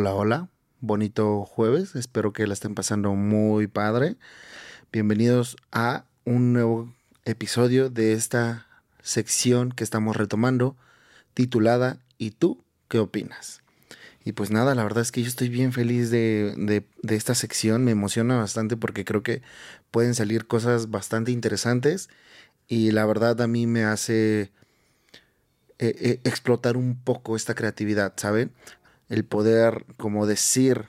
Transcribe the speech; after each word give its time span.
Hola, 0.00 0.14
hola, 0.14 0.48
bonito 0.80 1.44
jueves, 1.44 1.96
espero 1.96 2.32
que 2.32 2.46
la 2.46 2.52
estén 2.52 2.76
pasando 2.76 3.14
muy 3.14 3.66
padre. 3.66 4.14
Bienvenidos 4.92 5.56
a 5.72 6.04
un 6.24 6.52
nuevo 6.52 6.94
episodio 7.24 7.90
de 7.90 8.12
esta 8.12 8.68
sección 9.02 9.72
que 9.72 9.82
estamos 9.82 10.16
retomando 10.16 10.76
titulada 11.34 11.98
¿Y 12.16 12.30
tú 12.30 12.62
qué 12.86 13.00
opinas? 13.00 13.62
Y 14.24 14.34
pues 14.34 14.52
nada, 14.52 14.76
la 14.76 14.84
verdad 14.84 15.02
es 15.02 15.10
que 15.10 15.22
yo 15.22 15.26
estoy 15.26 15.48
bien 15.48 15.72
feliz 15.72 16.12
de, 16.12 16.86
esta 17.08 17.34
sección, 17.34 17.82
me 17.82 17.90
emociona 17.90 18.36
bastante 18.36 18.76
porque 18.76 19.04
creo 19.04 19.24
que 19.24 19.42
pueden 19.90 20.14
salir 20.14 20.46
cosas 20.46 20.92
bastante 20.92 21.32
interesantes 21.32 22.08
y 22.68 22.92
la 22.92 23.04
verdad 23.04 23.40
a 23.40 23.48
mí 23.48 23.66
me 23.66 23.82
hace 23.82 24.52
eh, 25.80 25.96
eh, 26.00 26.20
explotar 26.22 26.76
un 26.76 26.96
poco 27.02 27.34
esta 27.34 27.56
creatividad, 27.56 28.12
¿saben? 28.16 28.52
El 29.08 29.24
poder 29.24 29.86
como 29.96 30.26
decir 30.26 30.88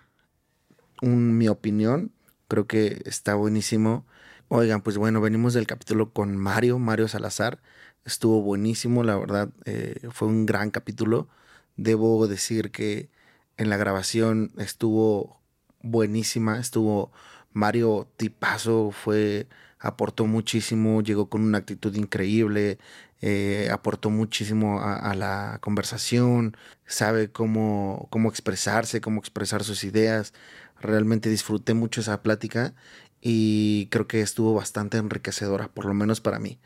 mi 1.01 1.47
opinión, 1.47 2.11
creo 2.47 2.67
que 2.67 3.01
está 3.05 3.35
buenísimo. 3.35 4.05
Oigan, 4.49 4.81
pues 4.81 4.97
bueno, 4.97 5.21
venimos 5.21 5.53
del 5.53 5.67
capítulo 5.67 6.11
con 6.11 6.35
Mario, 6.37 6.79
Mario 6.79 7.07
Salazar. 7.07 7.61
Estuvo 8.05 8.41
buenísimo, 8.41 9.03
la 9.03 9.17
verdad, 9.17 9.49
eh, 9.65 10.07
fue 10.11 10.27
un 10.27 10.45
gran 10.45 10.71
capítulo. 10.71 11.29
Debo 11.77 12.27
decir 12.27 12.71
que 12.71 13.09
en 13.57 13.69
la 13.69 13.77
grabación 13.77 14.51
estuvo 14.57 15.41
buenísima, 15.81 16.59
estuvo 16.59 17.11
Mario 17.53 18.07
tipazo, 18.17 18.91
fue, 18.91 19.47
aportó 19.79 20.25
muchísimo, 20.25 21.01
llegó 21.01 21.29
con 21.29 21.41
una 21.41 21.59
actitud 21.59 21.95
increíble, 21.95 22.77
eh, 23.21 23.69
aportó 23.71 24.09
muchísimo 24.09 24.81
a, 24.81 25.13
la 25.15 25.59
conversación, 25.61 26.55
sabe 26.85 27.31
cómo, 27.31 28.07
cómo 28.11 28.29
expresarse, 28.29 29.01
cómo 29.01 29.19
expresar 29.19 29.63
sus 29.63 29.83
ideas. 29.83 30.33
Realmente 30.81 31.29
disfruté 31.29 31.73
mucho 31.73 32.01
esa 32.01 32.21
plática 32.21 32.73
y 33.21 33.87
creo 33.91 34.07
que 34.07 34.21
estuvo 34.21 34.53
bastante 34.53 34.97
enriquecedora, 34.97 35.67
por 35.69 35.85
lo 35.85 35.93
menos 35.93 36.21
para 36.21 36.39
mí. 36.39 36.59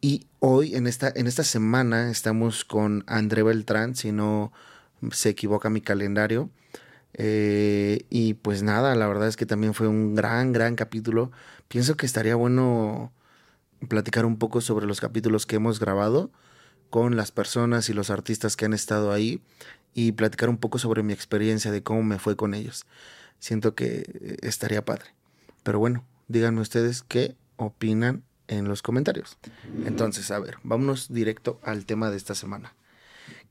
Y 0.00 0.26
hoy, 0.40 0.74
en 0.76 0.86
esta, 0.86 1.12
en 1.14 1.26
esta 1.26 1.44
semana, 1.44 2.10
estamos 2.10 2.64
con 2.64 3.04
André 3.06 3.42
Beltrán, 3.42 3.96
si 3.96 4.12
no 4.12 4.52
se 5.10 5.30
equivoca 5.30 5.70
mi 5.70 5.80
calendario. 5.80 6.50
Eh, 7.18 8.04
y 8.10 8.34
pues 8.34 8.62
nada, 8.62 8.94
la 8.94 9.06
verdad 9.06 9.26
es 9.26 9.36
que 9.36 9.46
también 9.46 9.72
fue 9.72 9.88
un 9.88 10.14
gran, 10.14 10.52
gran 10.52 10.76
capítulo. 10.76 11.32
Pienso 11.68 11.96
que 11.96 12.06
estaría 12.06 12.34
bueno 12.34 13.12
platicar 13.88 14.26
un 14.26 14.38
poco 14.38 14.60
sobre 14.60 14.86
los 14.86 15.00
capítulos 15.00 15.46
que 15.46 15.56
hemos 15.56 15.80
grabado 15.80 16.30
con 16.90 17.16
las 17.16 17.32
personas 17.32 17.88
y 17.88 17.94
los 17.94 18.10
artistas 18.10 18.54
que 18.54 18.66
han 18.66 18.74
estado 18.74 19.12
ahí 19.12 19.42
y 19.94 20.12
platicar 20.12 20.50
un 20.50 20.58
poco 20.58 20.78
sobre 20.78 21.02
mi 21.02 21.14
experiencia 21.14 21.72
de 21.72 21.82
cómo 21.82 22.02
me 22.02 22.18
fue 22.18 22.36
con 22.36 22.52
ellos. 22.52 22.84
Siento 23.38 23.74
que 23.74 24.38
estaría 24.42 24.84
padre. 24.84 25.14
Pero 25.62 25.78
bueno, 25.78 26.04
díganme 26.28 26.60
ustedes 26.60 27.02
qué 27.02 27.34
opinan 27.56 28.22
en 28.46 28.68
los 28.68 28.82
comentarios. 28.82 29.38
Entonces, 29.86 30.30
a 30.30 30.38
ver, 30.38 30.58
vámonos 30.62 31.12
directo 31.12 31.58
al 31.62 31.86
tema 31.86 32.10
de 32.10 32.18
esta 32.18 32.34
semana 32.34 32.74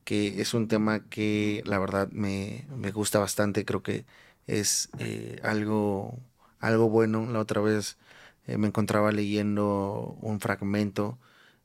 que 0.05 0.41
es 0.41 0.53
un 0.53 0.67
tema 0.69 1.01
que 1.09 1.63
la 1.65 1.79
verdad 1.79 2.09
me, 2.11 2.65
gusta 2.93 3.19
bastante, 3.19 3.65
creo 3.65 3.83
que 3.83 4.05
es 4.47 4.89
eh, 4.99 5.39
algo, 5.43 6.19
algo 6.59 6.89
bueno. 6.89 7.25
La 7.31 7.39
otra 7.39 7.61
vez 7.61 7.97
eh, 8.47 8.57
me 8.57 8.67
encontraba 8.67 9.11
leyendo 9.11 10.17
un 10.21 10.39
fragmento 10.39 11.17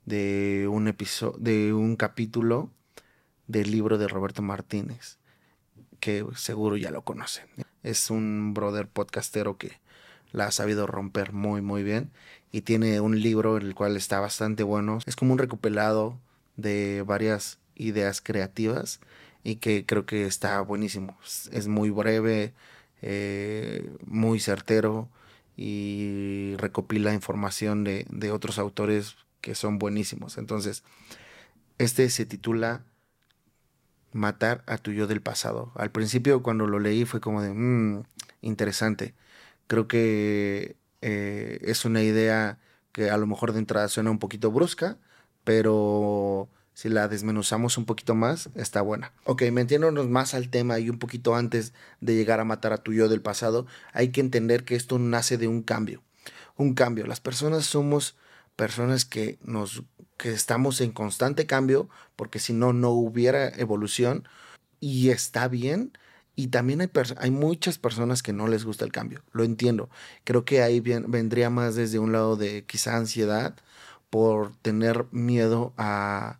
de 0.07 0.67
un 0.71 0.89
episodio, 0.89 1.39
de 1.39 1.75
un 1.75 1.97
capítulo 1.97 2.71
del 3.47 3.71
libro 3.71 3.99
de 3.99 4.09
Roberto 4.09 4.43
Martínez, 4.43 5.19
que 6.01 6.25
seguro 6.35 6.77
ya 6.79 6.91
lo 6.91 7.03
conocen. 7.03 7.47
Es 7.83 8.11
un 8.11 8.55
brother 8.55 8.89
podcastero 8.89 9.59
que 9.59 9.81
la 10.33 10.47
ha 10.47 10.53
sabido 10.53 10.87
romper 10.87 11.33
muy 11.33 11.61
muy 11.61 11.83
bien 11.83 12.11
y 12.53 12.63
tiene 12.63 13.01
un 13.01 13.21
libro 13.21 13.57
en 13.59 13.67
el 13.67 13.75
cual 13.75 13.97
está 13.97 14.19
bastante 14.21 14.63
bueno. 14.63 14.99
Es 15.07 15.17
como 15.17 15.33
un 15.33 15.39
recopilado 15.39 16.19
de 16.57 17.03
varias 17.07 17.60
ideas 17.81 18.21
creativas 18.21 19.01
y 19.43 19.57
que 19.57 19.87
creo 19.87 20.07
que 20.07 20.27
está 20.27 20.61
buenísimo. 20.61 21.19
Es 21.53 21.69
muy 21.69 21.91
breve, 21.91 22.53
eh, 23.03 23.91
muy 24.07 24.41
certero 24.41 25.09
y 25.57 26.55
recopila 26.59 27.15
información 27.15 27.85
de, 27.85 28.07
de, 28.11 28.31
otros 28.33 28.59
autores 28.59 29.17
que 29.41 29.55
son 29.55 29.79
buenísimos. 29.79 30.39
Entonces, 30.39 30.85
este 31.79 32.11
se 32.11 32.27
titula 32.27 32.85
Matar 34.13 34.65
a 34.67 34.77
tu 34.77 34.91
yo 34.93 35.07
del 35.07 35.23
pasado. 35.23 35.73
Al 35.77 35.91
principio 35.93 36.43
cuando 36.43 36.67
lo 36.67 36.81
leí 36.81 37.05
fue 37.05 37.21
como 37.21 37.43
de, 37.43 37.53
mmm, 37.55 38.03
interesante. 38.43 39.15
Creo 39.69 39.87
que 39.87 40.77
eh, 41.01 41.61
es 41.63 41.85
una 41.85 42.03
idea 42.03 42.59
que 42.93 43.11
a 43.11 43.17
lo 43.19 43.27
mejor 43.27 43.53
de 43.53 43.61
entrada 43.61 43.89
suena 43.89 44.11
un 44.11 44.19
poquito 44.19 44.51
brusca, 44.51 44.99
pero 45.45 46.49
si 46.81 46.89
la 46.89 47.09
desmenuzamos 47.09 47.77
un 47.77 47.85
poquito 47.85 48.15
más, 48.15 48.49
está 48.55 48.81
buena. 48.81 49.13
Ok, 49.25 49.43
metiéndonos 49.53 50.09
más 50.09 50.33
al 50.33 50.49
tema 50.49 50.79
y 50.79 50.89
un 50.89 50.99
poquito 50.99 51.35
antes 51.35 51.75
de 52.01 52.15
llegar 52.15 52.41
a 52.41 52.47
matar 52.47 52.73
a 52.73 52.79
tu 52.79 52.95
yo 52.95 53.11
del 53.11 53.21
pasado, 53.21 53.67
hay 53.93 54.13
que 54.13 54.23
entender 54.23 54.65
que 54.65 54.77
esto 54.77 54.99
nace 54.99 55.37
de 55.37 55.47
un 55.47 55.61
cambio. 55.61 56.03
Un 56.57 56.73
cambio. 56.73 57.07
Las 57.07 57.21
personas 57.21 57.67
somos 57.67 58.17
personas 58.57 59.05
que 59.05 59.39
nos 59.43 59.83
que 60.17 60.33
estamos 60.33 60.81
en 60.81 60.91
constante 60.93 61.45
cambio, 61.45 61.91
porque 62.17 62.39
si 62.39 62.55
no 62.55 62.73
no 62.73 62.93
hubiera 62.93 63.51
evolución 63.51 64.27
y 64.81 65.11
está 65.11 65.49
bien. 65.49 65.93
Y 66.35 66.47
también 66.47 66.81
hay, 66.81 66.91
hay 67.19 67.31
muchas 67.31 67.77
personas 67.77 68.23
que 68.23 68.33
no 68.33 68.49
les 68.49 68.65
gusta 68.65 68.87
el 68.87 68.93
cambio, 68.93 69.23
lo 69.33 69.45
entiendo. 69.45 69.91
Creo 70.25 70.47
que 70.47 70.63
ahí 70.63 70.81
vendría 70.81 71.51
más 71.51 71.75
desde 71.75 71.99
un 71.99 72.13
lado 72.13 72.37
de 72.37 72.65
quizá 72.65 72.97
ansiedad 72.97 73.55
por 74.09 74.57
tener 74.63 75.05
miedo 75.13 75.75
a, 75.77 76.39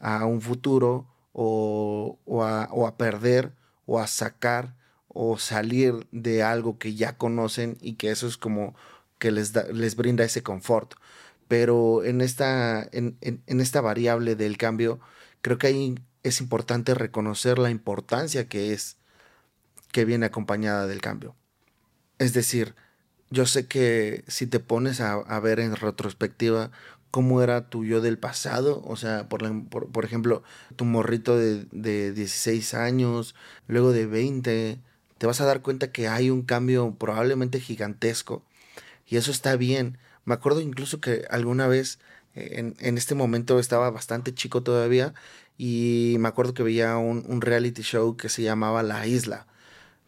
a 0.00 0.24
un 0.24 0.40
futuro 0.40 1.06
o, 1.32 2.18
a, 2.42 2.96
perder 2.96 3.52
o 3.86 4.00
a 4.00 4.06
sacar 4.06 4.74
o 5.08 5.38
salir 5.38 6.06
de 6.10 6.42
algo 6.42 6.78
que 6.78 6.94
ya 6.94 7.16
conocen 7.16 7.76
y 7.80 7.94
que 7.94 8.10
eso 8.10 8.26
es 8.26 8.36
como 8.36 8.74
que 9.18 9.30
les, 9.30 9.54
les 9.72 9.96
brinda 9.96 10.24
ese 10.24 10.42
confort. 10.42 10.94
Pero 11.48 12.04
en 12.04 12.20
esta, 12.20 12.88
en, 12.92 13.18
esta 13.46 13.80
variable 13.80 14.36
del 14.36 14.56
cambio, 14.56 15.00
creo 15.42 15.58
que 15.58 15.66
ahí 15.66 15.94
es 16.22 16.40
importante 16.40 16.94
reconocer 16.94 17.58
la 17.58 17.70
importancia 17.70 18.48
que 18.48 18.72
es 18.72 18.96
que 19.92 20.04
viene 20.04 20.26
acompañada 20.26 20.86
del 20.86 21.00
cambio. 21.00 21.34
Es 22.18 22.32
decir, 22.32 22.76
yo 23.30 23.46
sé 23.46 23.66
que 23.66 24.24
si 24.28 24.46
te 24.46 24.60
pones 24.60 25.00
a, 25.00 25.14
a 25.14 25.40
ver 25.40 25.58
en 25.58 25.74
retrospectiva 25.74 26.70
cómo 27.10 27.42
era 27.42 27.68
tu 27.68 27.84
yo 27.84 28.00
del 28.00 28.18
pasado, 28.18 28.82
o 28.86 28.96
sea, 28.96 29.28
por, 29.28 29.40
por, 29.68 30.04
ejemplo, 30.04 30.42
tu 30.76 30.84
morrito 30.84 31.36
de, 31.36 31.66
de 31.72 32.12
16 32.12 32.74
años, 32.74 33.34
luego 33.68 33.92
de 33.92 34.06
20, 34.06 34.80
te 35.18 35.26
vas 35.26 35.40
a 35.40 35.46
dar 35.46 35.62
cuenta 35.62 35.92
que 35.92 36.08
hay 36.08 36.30
un 36.30 36.42
cambio 36.42 36.94
probablemente 36.98 37.60
gigantesco 37.60 38.42
y 39.06 39.16
eso 39.16 39.30
está 39.30 39.56
bien. 39.56 39.98
Me 40.24 40.34
acuerdo 40.34 40.60
incluso 40.60 41.00
que 41.00 41.24
alguna 41.30 41.66
vez 41.68 41.98
eh, 42.34 42.50
en, 42.58 42.76
en 42.80 42.98
este 42.98 43.14
momento 43.14 43.58
estaba 43.58 43.90
bastante 43.90 44.34
chico 44.34 44.62
todavía 44.62 45.14
y 45.58 46.16
me 46.20 46.28
acuerdo 46.28 46.54
que 46.54 46.62
veía 46.62 46.96
un, 46.98 47.24
un 47.28 47.40
reality 47.40 47.82
show 47.82 48.16
que 48.16 48.28
se 48.28 48.42
llamaba 48.42 48.82
La 48.82 49.06
Isla 49.06 49.46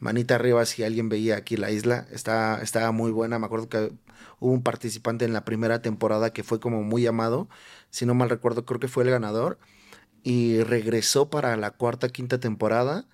manita 0.02 0.34
arriba 0.34 0.66
si 0.66 0.82
alguien 0.82 1.08
veía 1.08 1.36
aquí 1.36 1.56
la 1.56 1.70
isla. 1.70 2.06
Está, 2.10 2.60
estaba 2.62 2.90
muy 2.92 3.12
buena. 3.12 3.38
Me 3.38 3.46
acuerdo 3.46 3.68
que 3.68 3.92
hubo 4.40 4.52
un 4.52 4.62
participante 4.62 5.24
en 5.24 5.32
la 5.32 5.44
primera 5.44 5.80
temporada 5.80 6.32
que 6.32 6.42
fue 6.42 6.60
como 6.60 6.82
muy 6.82 7.06
amado. 7.06 7.48
Si 7.90 8.04
no 8.04 8.14
mal 8.14 8.28
recuerdo, 8.28 8.64
creo 8.66 8.80
que 8.80 8.88
fue 8.88 9.04
el 9.04 9.10
ganador. 9.10 9.58
Y 10.24 10.62
regresó 10.64 11.30
para 11.30 11.56
la 11.56 11.70
cuarta, 11.70 12.08
quinta 12.08 12.41
temporada. 12.41 13.06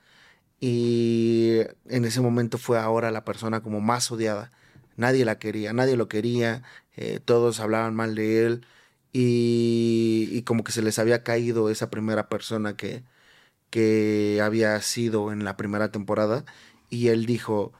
Y 0.60 1.58
en 1.88 2.04
ese 2.06 2.20
momento 2.22 2.58
fue 2.58 2.78
ahora 2.78 3.10
la 3.10 3.24
persona 3.24 3.62
como 3.62 3.80
más 3.80 4.10
odiada. 4.10 4.52
Nadie 4.96 5.24
la 5.26 5.38
quería, 5.38 5.72
nadie 5.74 5.96
lo 5.96 6.08
quería. 6.08 6.62
Eh, 6.96 7.20
todos 7.24 7.60
hablaban 7.60 7.94
mal 7.94 8.14
de 8.14 8.46
él. 8.46 8.66
Y, 9.12 10.28
y 10.32 10.42
como 10.42 10.64
que 10.64 10.72
se 10.72 10.82
les 10.82 10.98
había 10.98 11.22
caído 11.22 11.70
esa 11.70 11.90
primera 11.90 12.28
persona 12.30 12.76
que, 12.76 13.04
que 13.70 14.40
había 14.42 14.80
sido 14.82 15.32
en 15.32 15.44
la 15.44 15.56
primera 15.56 15.90
temporada 15.92 16.44
y 16.90 17.08
él 17.08 17.26
dijo, 17.26 17.72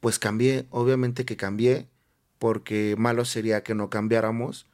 pues 0.00 0.18
cambié, 0.18 0.66
obviamente 0.70 1.24
que 1.24 1.36
cambié, 1.36 1.88
porque 2.38 2.96
malo 2.98 3.24
sería 3.24 3.62
que 3.62 3.74
no 3.74 3.90
cambiáramos. 3.90 4.66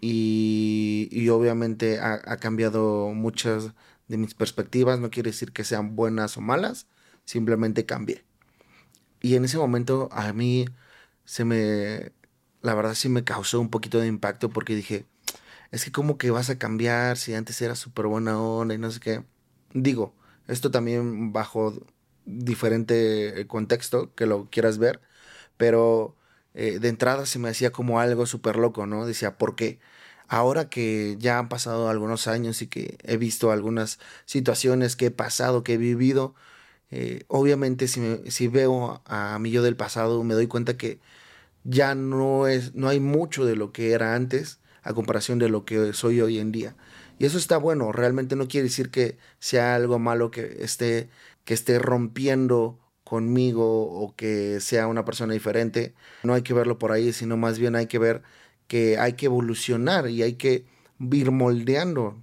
Y, 0.00 1.08
y 1.10 1.28
obviamente 1.30 2.00
ha, 2.00 2.20
ha, 2.26 2.36
cambiado 2.38 3.12
muchas 3.14 3.72
de 4.08 4.18
mis 4.18 4.34
perspectivas, 4.34 5.00
no 5.00 5.10
quiere 5.10 5.30
decir 5.30 5.52
que 5.52 5.64
sean 5.64 5.96
buenas 5.96 6.36
o 6.36 6.40
malas, 6.40 6.86
simplemente 7.24 7.86
cambié. 7.86 8.24
Y 9.20 9.36
en 9.36 9.44
ese 9.44 9.58
momento 9.58 10.08
a 10.12 10.32
mí 10.32 10.66
se 11.24 11.44
me, 11.44 12.12
la 12.62 12.74
verdad 12.74 12.94
sí 12.94 13.08
me 13.08 13.24
causó 13.24 13.60
un 13.60 13.70
poquito 13.70 13.98
de 14.00 14.06
impacto 14.06 14.50
porque 14.50 14.74
dije, 14.76 15.06
es 15.70 15.84
que 15.84 15.92
como 15.92 16.18
que 16.18 16.30
vas 16.30 16.50
a 16.50 16.58
cambiar 16.58 17.16
si 17.18 17.34
antes 17.34 17.60
era 17.62 17.74
súper 17.74 18.06
buena 18.06 18.40
onda 18.40 18.74
y 18.74 18.78
no 18.78 18.90
sé 18.90 19.00
qué. 19.00 19.24
Digo, 19.74 20.14
esto 20.48 20.70
también 20.70 21.32
bajo 21.32 21.74
diferente 22.26 23.46
contexto 23.48 24.14
que 24.14 24.26
lo 24.26 24.48
quieras 24.50 24.78
ver, 24.78 25.00
pero 25.56 26.16
eh, 26.54 26.78
de 26.80 26.88
entrada 26.88 27.26
se 27.26 27.38
me 27.38 27.48
hacía 27.50 27.72
como 27.72 28.00
algo 28.00 28.26
súper 28.26 28.56
loco, 28.56 28.86
¿no? 28.86 29.06
Decía, 29.06 29.38
¿por 29.38 29.56
qué? 29.56 29.78
Ahora 30.28 30.68
que 30.70 31.16
ya 31.18 31.38
han 31.38 31.48
pasado 31.48 31.88
algunos 31.88 32.26
años 32.28 32.62
y 32.62 32.66
que 32.68 32.98
he 33.04 33.16
visto 33.16 33.52
algunas 33.52 33.98
situaciones 34.26 34.96
que 34.96 35.06
he 35.06 35.10
pasado, 35.10 35.64
que 35.64 35.74
he 35.74 35.78
vivido, 35.78 36.34
eh, 36.90 37.24
obviamente 37.28 37.88
si, 37.88 38.00
si 38.30 38.48
veo 38.48 39.02
a 39.06 39.38
mi 39.40 39.50
yo 39.50 39.62
del 39.62 39.76
pasado 39.76 40.22
me 40.24 40.34
doy 40.34 40.46
cuenta 40.46 40.76
que 40.76 41.00
ya 41.64 41.94
no, 41.94 42.46
es, 42.46 42.74
no 42.74 42.88
hay 42.88 43.00
mucho 43.00 43.44
de 43.44 43.56
lo 43.56 43.72
que 43.72 43.92
era 43.92 44.14
antes 44.14 44.60
a 44.82 44.94
comparación 44.94 45.38
de 45.38 45.48
lo 45.48 45.64
que 45.64 45.92
soy 45.92 46.20
hoy 46.20 46.38
en 46.38 46.52
día. 46.52 46.76
Y 47.18 47.26
eso 47.26 47.38
está 47.38 47.56
bueno, 47.58 47.92
realmente 47.92 48.36
no 48.36 48.48
quiere 48.48 48.64
decir 48.64 48.90
que 48.90 49.18
sea 49.40 49.74
algo 49.74 49.98
malo 49.98 50.30
que 50.30 50.58
esté, 50.60 51.08
que 51.46 51.54
esté 51.54 51.78
rompiendo 51.80 52.80
conmigo 53.04 53.84
o 53.88 54.16
que 54.16 54.60
sea 54.60 54.88
una 54.88 55.06
persona 55.06 55.32
diferente. 55.34 55.94
No 56.24 56.34
hay 56.34 56.42
que 56.42 56.54
verlo 56.54 56.78
por 56.78 56.92
ahí, 56.92 57.12
sino 57.14 57.38
más 57.38 57.58
bien 57.58 57.76
hay 57.76 57.86
que 57.88 57.98
ver 58.00 58.22
que 58.68 58.98
hay 58.98 59.14
que 59.14 59.26
evolucionar 59.26 60.10
y 60.10 60.22
hay 60.24 60.34
que 60.34 60.66
ir 61.00 61.30
moldeando 61.32 62.22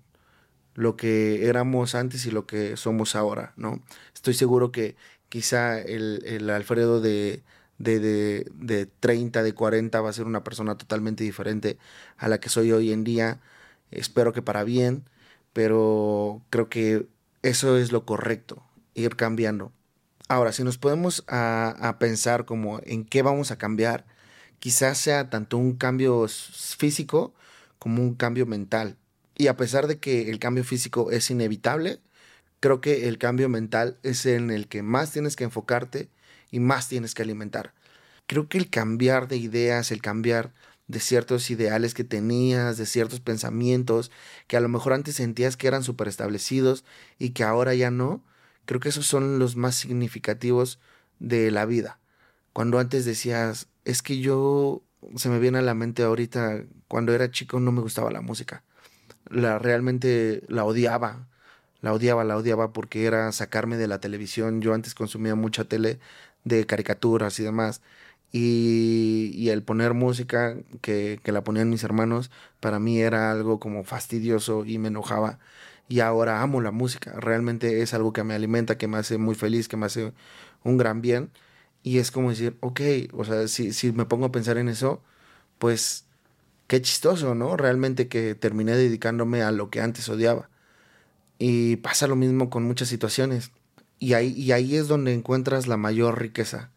lo 0.76 0.98
que 0.98 1.48
éramos 1.48 1.96
antes 1.96 2.26
y 2.26 2.32
lo 2.32 2.46
que 2.48 2.78
somos 2.78 3.16
ahora, 3.16 3.54
¿no? 3.58 3.82
Estoy 4.14 4.34
seguro 4.34 4.72
que 4.72 4.96
quizá 5.30 5.80
el, 5.80 6.22
el 6.26 6.50
Alfredo 6.50 7.02
de, 7.02 7.44
de, 7.78 8.00
de, 8.00 8.48
de 8.54 8.86
30, 8.88 9.44
de 9.44 9.54
40 9.54 10.02
va 10.02 10.10
a 10.10 10.14
ser 10.14 10.26
una 10.26 10.44
persona 10.44 10.78
totalmente 10.78 11.24
diferente 11.24 11.78
a 12.18 12.28
la 12.28 12.40
que 12.40 12.50
soy 12.50 12.72
hoy 12.72 12.92
en 12.92 13.04
día. 13.04 13.42
Espero 13.92 14.34
que 14.34 14.42
para 14.42 14.64
bien, 14.64 15.06
pero 15.54 16.44
creo 16.50 16.70
que 16.70 17.08
eso 17.44 17.78
es 17.78 17.92
lo 17.92 18.06
correcto, 18.06 18.64
ir 18.96 19.16
cambiando. 19.16 19.72
Ahora, 20.28 20.54
si 20.54 20.64
nos 20.64 20.78
podemos 20.78 21.24
a, 21.28 21.98
pensar 22.00 22.46
como 22.46 22.80
en 22.84 23.06
qué 23.06 23.22
vamos 23.22 23.52
a 23.52 23.58
cambiar, 23.58 24.06
quizás 24.60 24.98
sea 24.98 25.30
tanto 25.30 25.58
un 25.58 25.76
cambio 25.76 26.28
físico 26.28 27.34
como 27.80 28.02
un 28.02 28.16
cambio 28.16 28.46
mental. 28.46 28.98
Y 29.36 29.48
a 29.48 29.58
pesar 29.58 29.88
de 29.88 30.00
que 30.00 30.30
el 30.30 30.40
cambio 30.40 30.64
físico 30.64 31.12
es 31.12 31.30
inevitable, 31.30 32.00
creo 32.60 32.82
que 32.82 33.08
el 33.08 33.18
cambio 33.18 33.50
mental 33.50 34.00
es 34.04 34.26
en 34.26 34.52
el 34.52 34.68
que 34.68 34.84
más 34.84 35.12
tienes 35.12 35.36
que 35.36 35.44
enfocarte 35.44 36.10
y 36.52 36.60
más 36.60 36.88
tienes 36.88 37.14
que 37.14 37.24
alimentar. 37.24 37.74
Creo 38.28 38.48
que 38.48 38.58
el 38.58 38.70
cambiar 38.70 39.28
de 39.28 39.38
ideas, 39.38 39.92
el 39.92 40.02
cambiar 40.02 40.54
de 40.88 41.00
ciertos 41.00 41.50
ideales 41.50 41.94
que 41.94 42.04
tenías, 42.04 42.78
de 42.78 42.86
ciertos 42.86 43.20
pensamientos 43.20 44.12
que 44.48 44.58
a 44.58 44.62
lo 44.62 44.70
mejor 44.70 44.94
antes 44.94 45.16
sentías 45.16 45.58
que 45.58 45.68
eran 45.68 45.84
súper 45.84 46.08
establecidos 46.08 46.86
y 47.20 47.32
que 47.32 47.44
ahora 47.44 47.74
ya 47.74 47.92
no, 47.92 48.24
creo 48.66 48.80
que 48.80 48.90
esos 48.90 49.08
son 49.08 49.40
los 49.40 49.56
más 49.56 49.76
significativos 49.76 50.80
de 51.20 51.52
la 51.52 51.66
vida. 51.66 52.00
Cuando 52.54 52.80
antes 52.80 53.06
decías, 53.06 53.68
es 53.86 54.02
que 54.02 54.20
yo, 54.20 54.84
se 55.16 55.30
me 55.30 55.40
viene 55.40 55.60
a 55.60 55.62
la 55.62 55.74
mente 55.74 56.04
ahorita, 56.04 56.64
cuando 56.88 57.14
era 57.14 57.32
chico 57.32 57.60
no 57.60 57.72
me 57.72 57.82
gustaba 57.82 58.12
la 58.12 58.22
música. 58.22 58.64
La 59.30 59.60
realmente 59.60 60.44
la 60.48 60.66
odiaba 60.66 61.28
la 61.84 61.94
odiaba, 61.94 62.24
la 62.24 62.38
odiaba 62.38 62.72
porque 62.74 63.06
era 63.06 63.32
sacarme 63.34 63.78
de 63.78 63.88
la 63.88 64.00
televisión. 64.00 64.62
Yo 64.62 64.74
antes 64.74 64.96
consumía 64.96 65.36
mucha 65.36 65.66
tele 65.66 66.00
de 66.46 66.66
caricaturas 66.66 67.40
y 67.40 67.44
demás. 67.44 67.82
Y, 68.32 69.50
el 69.50 69.64
poner 69.64 69.94
música 69.94 70.56
que, 70.82 71.20
que, 71.24 71.32
la 71.34 71.44
ponían 71.44 71.70
mis 71.70 71.84
hermanos, 71.84 72.32
para 72.62 72.80
mí 72.80 73.00
era 73.02 73.32
algo 73.32 73.60
como 73.60 73.84
fastidioso 73.84 74.66
y 74.66 74.78
me 74.80 74.88
enojaba. 74.88 75.40
Y 75.88 76.00
ahora 76.00 76.42
amo 76.42 76.62
la 76.62 76.72
música. 76.72 77.14
Realmente 77.20 77.82
es 77.82 77.94
algo 77.94 78.14
que 78.14 78.24
me 78.24 78.34
alimenta, 78.34 78.78
que 78.78 78.88
me 78.88 78.98
hace 78.98 79.18
muy 79.18 79.36
feliz, 79.36 79.68
que 79.68 79.78
me 79.78 79.86
hace 79.86 80.14
un 80.64 80.78
gran 80.78 81.02
bien. 81.02 81.32
Y 81.84 82.00
es 82.00 82.12
como 82.12 82.30
decir, 82.30 82.58
ok, 82.62 82.82
o 83.14 83.26
sea, 83.26 83.48
si, 83.48 83.74
si 83.74 83.92
me 83.92 84.06
pongo 84.06 84.26
a 84.28 84.32
pensar 84.32 84.58
en 84.58 84.70
eso, 84.70 85.02
pues 85.60 86.06
qué 86.68 86.82
chistoso, 86.82 87.36
¿no? 87.36 87.58
Realmente 87.58 88.08
que 88.08 88.36
terminé 88.36 88.74
dedicándome 88.76 89.44
a 89.44 89.52
lo 89.52 89.70
que 89.70 89.82
antes 89.82 90.10
odiaba. 90.10 90.50
Y 91.40 91.78
pasa 91.78 92.08
lo 92.08 92.16
mismo 92.16 92.50
con 92.50 92.64
muchas 92.64 92.88
situaciones. 92.90 93.52
Y 94.00 94.14
ahí, 94.14 94.34
y 94.34 94.52
ahí 94.54 94.76
es 94.76 94.88
donde 94.88 95.14
encuentras 95.14 95.68
la 95.68 95.78
mayor 95.78 96.20
riqueza, 96.22 96.72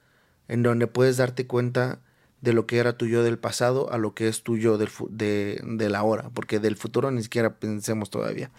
en 0.48 0.62
donde 0.62 0.86
puedes 0.86 1.16
darte 1.16 1.46
cuenta 1.46 2.00
de 2.40 2.52
lo 2.52 2.66
que 2.66 2.78
era 2.78 2.96
tuyo 2.96 3.22
del 3.22 3.38
pasado 3.38 3.92
a 3.92 3.98
lo 3.98 4.14
que 4.14 4.28
es 4.28 4.42
tuyo 4.42 4.78
del, 4.78 4.90
de, 5.10 5.60
de 5.64 5.88
la 5.88 6.02
hora, 6.02 6.30
porque 6.34 6.58
del 6.58 6.76
futuro 6.76 7.10
ni 7.10 7.22
siquiera 7.22 7.54
pensemos 7.54 8.10
todavía. 8.10 8.50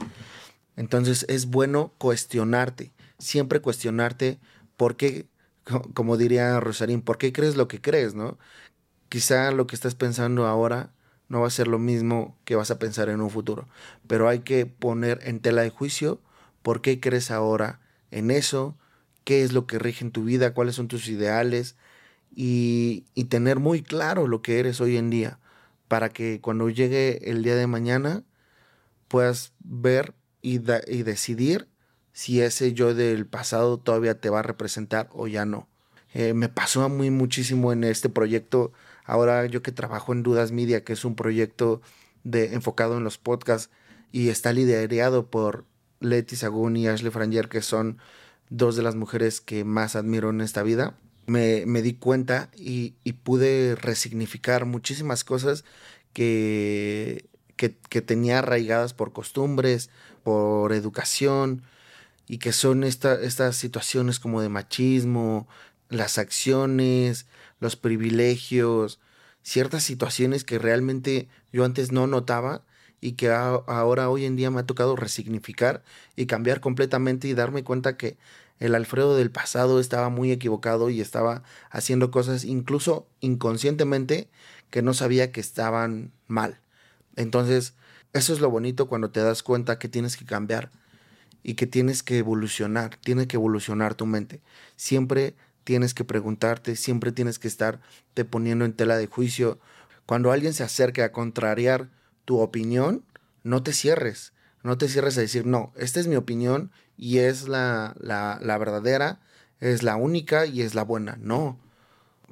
Entonces 0.75 1.25
es 1.27 1.47
bueno 1.47 1.94
cuestionarte, 1.97 2.91
siempre 3.18 3.62
cuestionarte 3.62 4.39
por 4.77 4.95
qué, 4.95 5.27
como 5.94 6.18
diría 6.18 6.59
Rosarín, 6.59 7.01
por 7.01 7.18
qué 7.18 7.33
crees 7.33 7.56
lo 7.56 7.68
que 7.68 7.81
crees, 7.81 8.13
¿no? 8.13 8.38
Quizá 9.09 9.51
lo 9.51 9.68
que 9.68 9.75
estás 9.75 9.95
pensando 9.95 10.45
ahora 10.45 10.91
no 11.30 11.41
va 11.41 11.47
a 11.47 11.51
ser 11.51 11.68
lo 11.68 11.80
mismo 11.80 12.38
que 12.45 12.56
vas 12.56 12.71
a 12.71 12.80
pensar 12.80 13.09
en 13.09 13.21
un 13.21 13.30
futuro. 13.30 13.68
Pero 14.07 14.27
hay 14.27 14.39
que 14.39 14.65
poner 14.65 15.19
en 15.23 15.39
tela 15.39 15.62
de 15.62 15.69
juicio 15.69 16.21
por 16.62 16.81
qué 16.81 17.00
crees 17.00 17.31
ahora 17.31 17.80
en 18.12 18.31
eso, 18.31 18.77
qué 19.23 19.44
es 19.44 19.53
lo 19.53 19.68
que 19.68 19.80
rige 19.80 20.06
en 20.06 20.12
tu 20.12 20.23
vida, 20.23 20.53
cuáles 20.53 20.75
son 20.75 20.88
tus 20.88 21.07
ideales 21.07 21.75
y, 22.39 23.06
tener 23.30 23.60
muy 23.60 23.81
claro 23.81 24.28
lo 24.28 24.42
que 24.42 24.60
eres 24.60 24.80
hoy 24.80 24.95
en 24.95 25.10
día 25.10 25.39
para 25.88 26.10
que 26.10 26.39
cuando 26.39 26.69
llegue 26.69 27.30
el 27.30 27.44
día 27.44 27.56
de 27.56 27.68
mañana 27.68 28.24
puedas 29.07 29.54
ver 29.60 30.13
y, 30.42 30.60
decidir 30.60 31.68
si 32.13 32.42
ese 32.42 32.74
yo 32.74 32.94
del 32.94 33.25
pasado 33.25 33.80
todavía 33.80 34.19
te 34.22 34.30
va 34.30 34.39
a 34.39 34.44
representar 34.44 35.10
o 35.12 35.28
ya 35.28 35.45
no. 35.45 35.68
Eh, 36.13 36.34
me 36.34 36.50
pasó 36.50 36.84
a 36.84 36.89
mí 36.89 37.12
muchísimo 37.12 37.74
en 37.74 37.84
este 37.84 38.10
proyecto 38.10 38.72
Ahora 39.07 39.45
yo 39.45 39.63
que 39.63 39.72
trabajo 39.72 40.12
en 40.12 40.22
Dudas 40.22 40.51
Media, 40.51 40.83
que 40.83 40.92
es 40.94 41.06
un 41.06 41.16
proyecto 41.16 41.81
de, 42.25 42.54
enfocado 42.54 42.98
en 42.98 43.06
los 43.06 43.18
podcasts 43.18 43.72
y 44.12 44.28
está 44.28 44.51
liderado 44.51 45.28
por 45.28 45.63
Leti 46.01 46.36
Sagún 46.36 46.75
y 46.75 46.88
Ashley 46.90 47.10
Franger, 47.10 47.48
que 47.48 47.62
son 47.62 48.00
dos 48.50 48.75
de 48.75 48.83
las 48.83 48.95
mujeres 48.95 49.40
que 49.40 49.63
más 49.63 49.95
admiro 49.95 50.30
en 50.30 50.42
esta 50.42 50.62
vida, 50.62 50.98
me, 51.27 51.81
di 51.81 51.94
cuenta 51.94 52.50
y, 52.56 52.91
pude 53.24 53.75
resignificar 53.75 54.65
muchísimas 54.65 55.24
cosas 55.24 55.65
que, 56.13 57.25
que, 57.57 58.01
tenía 58.01 58.39
arraigadas 58.39 58.94
por 58.94 59.13
costumbres, 59.13 59.89
por 60.24 60.74
educación, 60.74 61.63
y 62.27 62.39
que 62.39 62.53
son 62.53 62.83
estas 62.83 63.56
situaciones 63.56 64.19
como 64.19 64.41
de 64.41 64.50
machismo, 64.50 65.47
las 65.89 66.18
acciones, 66.18 67.28
los 67.59 67.75
privilegios, 67.75 68.99
ciertas 69.44 69.83
situaciones 69.83 70.44
que 70.44 70.59
realmente 70.59 71.30
yo 71.54 71.63
antes 71.66 71.92
no 71.92 72.07
notaba 72.07 72.63
y 72.99 73.13
que 73.13 73.30
ahora 73.30 74.09
hoy 74.09 74.25
en 74.25 74.35
día 74.35 74.52
me 74.52 74.59
ha 74.61 74.66
tocado 74.66 74.95
resignificar 74.95 75.83
y 76.16 76.25
cambiar 76.25 76.59
completamente 76.61 77.28
y 77.28 77.33
darme 77.33 77.63
cuenta 77.63 77.97
que 77.97 78.18
el 78.59 78.76
Alfredo 78.76 79.16
del 79.16 79.31
pasado 79.31 79.80
estaba 79.80 80.09
muy 80.09 80.31
equivocado 80.31 80.90
y 80.90 81.02
estaba 81.02 81.44
haciendo 81.69 82.11
cosas 82.11 82.44
incluso 82.44 83.07
inconscientemente 83.19 84.30
que 84.69 84.81
no 84.81 84.94
sabía 84.94 85.31
que 85.31 85.40
estaban 85.40 86.11
mal. 86.28 86.59
Entonces, 87.16 87.73
eso 88.14 88.33
es 88.33 88.40
lo 88.40 88.49
bonito 88.49 88.87
cuando 88.87 89.11
te 89.11 89.21
das 89.21 89.44
cuenta 89.44 89.80
que 89.80 89.90
tienes 89.90 90.18
que 90.18 90.26
cambiar 90.26 90.71
y 91.44 91.54
que 91.54 91.68
tienes 91.68 92.04
que 92.04 92.18
evolucionar, 92.18 92.97
tiene 92.97 93.28
que 93.28 93.37
evolucionar 93.37 93.95
tu 93.95 94.06
mente. 94.06 94.42
Siempre 94.76 95.35
tienes 95.64 95.94
que 95.94 96.04
preguntarte, 96.04 96.76
siempre 96.76 97.11
tienes 97.11 97.40
que 97.40 97.47
estar 97.47 97.80
te 98.14 98.26
poniendo 98.26 98.66
en 98.66 98.73
tela 98.73 98.97
de 98.97 99.07
juicio. 99.07 99.59
Cuando 100.06 100.31
alguien 100.31 100.54
se 100.54 100.64
acerque 100.64 101.04
a 101.04 101.11
contrariar 101.11 101.90
tu 102.26 102.40
opinión, 102.40 103.04
no 103.44 103.64
te 103.64 103.73
cierres, 103.73 104.33
no 104.64 104.78
te 104.78 104.87
cierres 104.87 105.18
a 105.18 105.21
decir, 105.21 105.45
no, 105.45 105.71
esta 105.76 105.99
es 105.99 106.07
mi 106.07 106.16
opinión 106.16 106.71
y 106.97 107.19
es 107.19 107.47
la, 107.47 107.95
la, 107.99 108.40
la 108.42 108.57
verdadera, 108.57 109.19
es 109.59 109.83
la 109.83 109.95
única 109.95 110.45
y 110.45 110.61
es 110.61 110.76
la 110.76 110.83
buena. 110.83 111.18
No, 111.21 111.57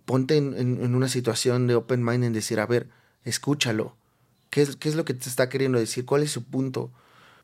ponte 0.06 0.38
en, 0.38 0.54
en, 0.58 0.96
una 0.96 1.08
situación 1.08 1.68
de 1.68 1.76
open 1.76 2.04
mind 2.04 2.24
en 2.24 2.34
decir, 2.34 2.60
a 2.60 2.66
ver, 2.66 2.90
escúchalo. 3.24 3.96
¿Qué 4.50 4.62
es, 4.62 4.76
¿Qué 4.76 4.90
es 4.90 4.96
lo 4.96 5.06
que 5.06 5.14
te 5.14 5.30
está 5.30 5.50
queriendo 5.50 5.80
decir? 5.80 6.06
¿Cuál 6.06 6.24
es 6.24 6.32
su 6.32 6.44
punto? 6.44 6.92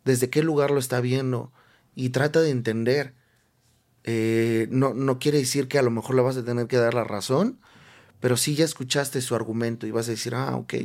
¿Desde 0.05 0.29
qué 0.29 0.43
lugar 0.43 0.71
lo 0.71 0.79
está 0.79 1.01
viendo? 1.01 1.51
Y 1.95 2.09
trata 2.09 2.41
de 2.41 2.51
entender 2.51 3.13
eh, 4.03 4.67
no, 4.71 4.93
no 4.93 5.19
quiere 5.19 5.38
decir 5.38 5.67
que 5.67 5.77
a 5.77 5.83
lo 5.83 5.91
mejor 5.91 6.15
le 6.15 6.21
vas 6.21 6.38
a 6.38 6.43
tener 6.43 6.67
que 6.67 6.77
dar 6.77 6.93
la 6.93 7.03
razón, 7.03 7.59
pero 8.19 8.38
sí 8.38 8.55
ya 8.55 8.65
escuchaste 8.65 9.21
su 9.21 9.35
argumento 9.35 9.88
y 9.88 9.91
vas 9.91 10.07
a 10.07 10.11
decir, 10.11 10.35
ah, 10.35 10.55
ok, 10.55 10.75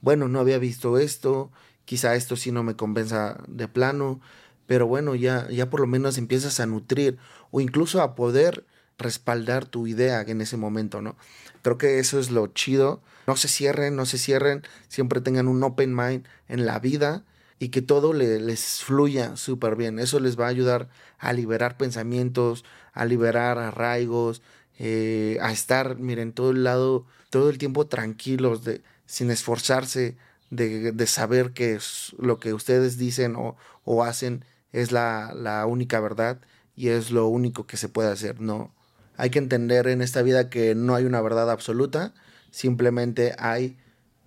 bueno, 0.00 0.28
no 0.28 0.40
había 0.40 0.58
visto 0.58 0.98
esto, 0.98 1.50
quizá 1.84 2.14
esto 2.14 2.36
sí 2.36 2.52
no 2.52 2.62
me 2.62 2.76
convenza 2.76 3.38
de 3.46 3.68
plano, 3.68 4.20
pero 4.66 4.86
bueno, 4.86 5.14
ya, 5.14 5.48
ya 5.50 5.68
por 5.70 5.80
lo 5.80 5.86
menos 5.86 6.18
empiezas 6.18 6.60
a 6.60 6.66
nutrir 6.66 7.18
o 7.50 7.60
incluso 7.60 8.02
a 8.02 8.14
poder 8.14 8.64
respaldar 8.98 9.66
tu 9.66 9.86
idea 9.86 10.22
en 10.22 10.40
ese 10.40 10.56
momento, 10.56 11.02
¿no? 11.02 11.16
Creo 11.62 11.78
que 11.78 11.98
eso 11.98 12.18
es 12.18 12.30
lo 12.30 12.46
chido. 12.48 13.02
No 13.26 13.36
se 13.36 13.48
cierren, 13.48 13.96
no 13.96 14.06
se 14.06 14.18
cierren, 14.18 14.62
siempre 14.88 15.20
tengan 15.20 15.48
un 15.48 15.62
open 15.62 15.94
mind 15.94 16.26
en 16.48 16.66
la 16.66 16.78
vida 16.78 17.24
y 17.58 17.68
que 17.68 17.82
todo 17.82 18.12
les 18.12 18.82
fluya 18.82 19.36
súper 19.36 19.76
bien. 19.76 19.98
Eso 19.98 20.20
les 20.20 20.38
va 20.38 20.46
a 20.46 20.50
ayudar 20.50 20.88
a 21.18 21.32
liberar 21.32 21.76
pensamientos, 21.76 22.64
a 22.92 23.04
liberar 23.06 23.58
arraigos, 23.58 24.42
eh, 24.78 25.38
a 25.40 25.52
estar, 25.52 25.98
miren, 25.98 26.32
todo 26.32 26.50
el 26.50 26.64
lado, 26.64 27.06
todo 27.30 27.48
el 27.48 27.58
tiempo 27.58 27.86
tranquilos, 27.86 28.64
de, 28.64 28.82
sin 29.06 29.30
esforzarse, 29.30 30.16
de, 30.50 31.06
saber 31.06 31.52
que 31.52 31.74
es 31.74 32.14
lo 32.18 32.38
que 32.38 32.54
ustedes 32.54 32.98
dicen 32.98 33.36
o, 33.36 33.56
o 33.84 34.04
hacen 34.04 34.44
es 34.72 34.92
la, 34.92 35.32
la, 35.34 35.66
única 35.66 36.00
verdad 36.00 36.38
y 36.76 36.88
es 36.88 37.10
lo 37.10 37.28
único 37.28 37.66
que 37.66 37.76
se 37.76 37.88
puede 37.88 38.10
hacer. 38.10 38.40
No, 38.40 38.74
hay 39.16 39.30
que 39.30 39.38
entender 39.38 39.86
en 39.88 40.02
esta 40.02 40.22
vida 40.22 40.50
que 40.50 40.74
no 40.74 40.94
hay 40.94 41.04
una 41.04 41.20
verdad 41.20 41.50
absoluta, 41.50 42.14
simplemente 42.50 43.34
hay 43.38 43.76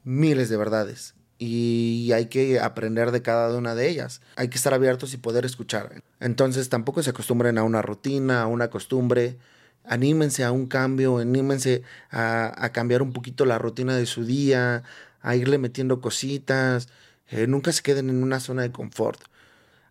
miles 0.03 0.49
de 0.49 0.57
verdades 0.57 1.15
y 1.39 2.11
hay 2.13 2.27
que 2.27 2.59
aprender 2.59 3.11
de 3.11 3.21
cada 3.21 3.55
una 3.55 3.75
de 3.75 3.89
ellas. 3.89 4.21
Hay 4.35 4.47
que 4.49 4.57
estar 4.57 4.73
abiertos 4.73 5.13
y 5.13 5.17
poder 5.17 5.45
escuchar. 5.45 6.01
Entonces 6.19 6.69
tampoco 6.69 7.03
se 7.03 7.11
acostumbren 7.11 7.57
a 7.57 7.63
una 7.63 7.81
rutina, 7.81 8.41
a 8.41 8.47
una 8.47 8.69
costumbre. 8.69 9.37
Anímense 9.83 10.43
a 10.43 10.51
un 10.51 10.67
cambio, 10.67 11.19
anímense 11.19 11.83
a, 12.11 12.69
cambiar 12.73 13.01
un 13.01 13.13
poquito 13.13 13.45
la 13.45 13.57
rutina 13.57 13.95
de 13.95 14.05
su 14.05 14.25
día, 14.25 14.83
a 15.21 15.35
irle 15.35 15.57
metiendo 15.57 16.01
cositas. 16.01 16.89
Eh, 17.27 17.47
nunca 17.47 17.71
se 17.71 17.81
queden 17.81 18.09
en 18.09 18.23
una 18.23 18.39
zona 18.39 18.61
de 18.63 18.71
confort. 18.71 19.21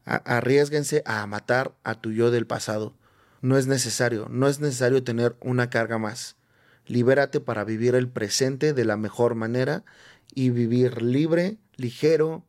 arriesguense 0.04 1.02
a 1.04 1.26
matar 1.26 1.74
a 1.82 1.94
tu 1.94 2.12
yo 2.12 2.30
del 2.30 2.46
pasado. 2.46 2.94
No 3.42 3.58
es 3.58 3.66
necesario, 3.66 4.28
no 4.30 4.48
es 4.48 4.60
necesario 4.60 5.02
tener 5.02 5.36
una 5.40 5.68
carga 5.70 5.98
más. 5.98 6.36
Libérate 6.86 7.40
para 7.40 7.64
vivir 7.64 7.94
el 7.94 8.08
presente 8.08 8.72
de 8.72 8.84
la 8.84 8.96
mejor 8.96 9.34
manera 9.34 9.84
y 10.34 10.50
vivir 10.50 11.02
libre, 11.02 11.58
ligero. 11.76 12.44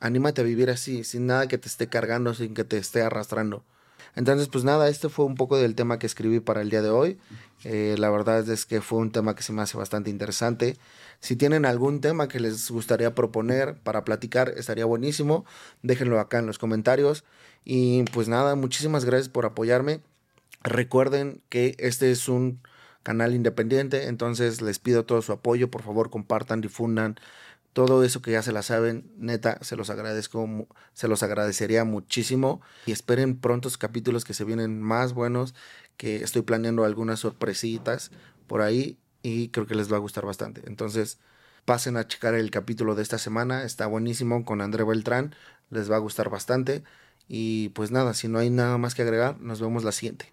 Anímate 0.00 0.40
a 0.40 0.44
vivir 0.44 0.70
así, 0.70 1.04
sin 1.04 1.26
nada 1.26 1.48
que 1.48 1.58
te 1.58 1.68
esté 1.68 1.88
cargando, 1.88 2.34
sin 2.34 2.54
que 2.54 2.64
te 2.64 2.78
esté 2.78 3.02
arrastrando. 3.02 3.64
Entonces, 4.14 4.48
pues 4.48 4.64
nada, 4.64 4.88
este 4.88 5.08
fue 5.08 5.24
un 5.24 5.36
poco 5.36 5.56
del 5.58 5.74
tema 5.74 5.98
que 5.98 6.06
escribí 6.06 6.40
para 6.40 6.60
el 6.60 6.70
día 6.70 6.82
de 6.82 6.90
hoy. 6.90 7.18
Eh, 7.64 7.94
la 7.98 8.10
verdad 8.10 8.46
es 8.48 8.66
que 8.66 8.80
fue 8.80 8.98
un 8.98 9.10
tema 9.10 9.34
que 9.34 9.42
se 9.42 9.52
me 9.52 9.62
hace 9.62 9.78
bastante 9.78 10.10
interesante. 10.10 10.76
Si 11.22 11.36
tienen 11.36 11.64
algún 11.64 12.00
tema 12.00 12.26
que 12.26 12.40
les 12.40 12.68
gustaría 12.68 13.14
proponer 13.14 13.76
para 13.76 14.04
platicar, 14.04 14.52
estaría 14.56 14.84
buenísimo. 14.84 15.44
Déjenlo 15.82 16.18
acá 16.18 16.40
en 16.40 16.46
los 16.46 16.58
comentarios. 16.58 17.22
Y 17.64 18.02
pues 18.12 18.26
nada, 18.26 18.56
muchísimas 18.56 19.04
gracias 19.04 19.28
por 19.28 19.46
apoyarme. 19.46 20.00
Recuerden 20.64 21.40
que 21.48 21.76
este 21.78 22.10
es 22.10 22.28
un 22.28 22.60
canal 23.04 23.34
independiente, 23.34 24.08
entonces 24.08 24.62
les 24.62 24.80
pido 24.80 25.04
todo 25.04 25.22
su 25.22 25.30
apoyo, 25.30 25.70
por 25.70 25.82
favor 25.82 26.10
compartan, 26.10 26.60
difundan 26.60 27.16
todo 27.72 28.02
eso 28.02 28.20
que 28.20 28.32
ya 28.32 28.42
se 28.42 28.52
la 28.52 28.62
saben, 28.62 29.10
neta, 29.16 29.58
se 29.62 29.76
los 29.76 29.90
agradezco, 29.90 30.68
se 30.92 31.08
los 31.08 31.22
agradecería 31.22 31.84
muchísimo 31.84 32.60
y 32.84 32.92
esperen 32.92 33.38
prontos 33.38 33.78
capítulos 33.78 34.24
que 34.24 34.34
se 34.34 34.44
vienen 34.44 34.82
más 34.82 35.14
buenos, 35.14 35.54
que 35.96 36.16
estoy 36.16 36.42
planeando 36.42 36.84
algunas 36.84 37.20
sorpresitas 37.20 38.10
por 38.46 38.60
ahí 38.60 38.98
y 39.22 39.48
creo 39.48 39.66
que 39.66 39.74
les 39.74 39.92
va 39.92 39.96
a 39.96 40.00
gustar 40.00 40.26
bastante. 40.26 40.62
Entonces, 40.66 41.18
pasen 41.64 41.96
a 41.96 42.06
checar 42.06 42.34
el 42.34 42.50
capítulo 42.50 42.94
de 42.94 43.02
esta 43.02 43.18
semana, 43.18 43.64
está 43.64 43.86
buenísimo 43.86 44.44
con 44.44 44.60
André 44.60 44.84
Beltrán, 44.84 45.34
les 45.70 45.90
va 45.90 45.96
a 45.96 46.00
gustar 46.00 46.28
bastante 46.30 46.82
y 47.28 47.70
pues 47.70 47.90
nada, 47.90 48.14
si 48.14 48.28
no 48.28 48.38
hay 48.38 48.50
nada 48.50 48.78
más 48.78 48.94
que 48.94 49.02
agregar, 49.02 49.40
nos 49.40 49.60
vemos 49.60 49.84
la 49.84 49.92
siguiente. 49.92 50.32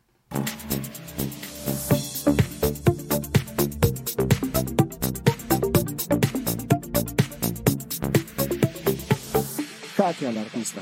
Al 10.26 10.38
artista. 10.38 10.82